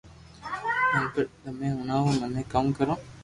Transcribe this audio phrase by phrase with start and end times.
[0.91, 2.93] ھي پر تمي ھڻاوُ مني ڪاو ڪرو